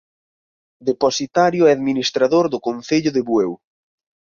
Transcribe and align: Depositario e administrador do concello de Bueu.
Depositario 0.89 1.63
e 1.65 1.71
administrador 1.77 2.45
do 2.53 2.59
concello 2.67 3.11
de 3.13 3.21
Bueu. 3.29 3.51